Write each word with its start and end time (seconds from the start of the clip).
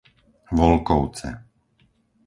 Volkovce 0.57 1.29